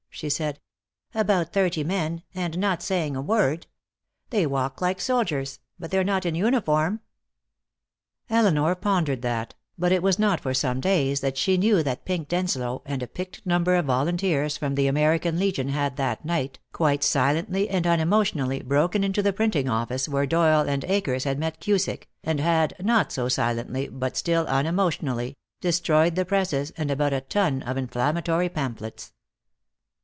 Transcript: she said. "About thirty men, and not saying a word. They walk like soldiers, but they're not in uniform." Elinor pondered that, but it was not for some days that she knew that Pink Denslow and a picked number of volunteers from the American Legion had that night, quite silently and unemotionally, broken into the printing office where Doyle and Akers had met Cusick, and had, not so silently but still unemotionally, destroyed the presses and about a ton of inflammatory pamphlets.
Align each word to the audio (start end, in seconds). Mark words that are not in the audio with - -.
she 0.13 0.29
said. 0.29 0.59
"About 1.15 1.51
thirty 1.51 1.83
men, 1.83 2.21
and 2.35 2.57
not 2.59 2.83
saying 2.83 3.15
a 3.15 3.21
word. 3.21 3.65
They 4.29 4.45
walk 4.45 4.79
like 4.79 5.01
soldiers, 5.01 5.59
but 5.79 5.89
they're 5.89 6.03
not 6.03 6.27
in 6.27 6.35
uniform." 6.35 6.99
Elinor 8.29 8.75
pondered 8.75 9.23
that, 9.23 9.55
but 9.79 9.91
it 9.91 10.03
was 10.03 10.19
not 10.19 10.39
for 10.41 10.53
some 10.53 10.79
days 10.79 11.21
that 11.21 11.37
she 11.39 11.57
knew 11.57 11.81
that 11.81 12.05
Pink 12.05 12.27
Denslow 12.27 12.83
and 12.85 13.01
a 13.01 13.07
picked 13.07 13.43
number 13.47 13.73
of 13.75 13.85
volunteers 13.85 14.57
from 14.57 14.75
the 14.75 14.85
American 14.85 15.39
Legion 15.39 15.69
had 15.69 15.95
that 15.97 16.23
night, 16.25 16.59
quite 16.71 17.03
silently 17.03 17.67
and 17.69 17.87
unemotionally, 17.87 18.61
broken 18.61 19.03
into 19.03 19.23
the 19.23 19.33
printing 19.33 19.67
office 19.69 20.07
where 20.09 20.27
Doyle 20.27 20.67
and 20.69 20.83
Akers 20.83 21.23
had 21.23 21.39
met 21.39 21.59
Cusick, 21.61 22.09
and 22.23 22.39
had, 22.39 22.75
not 22.83 23.11
so 23.13 23.27
silently 23.27 23.87
but 23.87 24.17
still 24.17 24.45
unemotionally, 24.45 25.35
destroyed 25.61 26.15
the 26.15 26.25
presses 26.25 26.71
and 26.77 26.91
about 26.91 27.13
a 27.13 27.21
ton 27.21 27.63
of 27.63 27.75
inflammatory 27.77 28.49
pamphlets. 28.49 29.13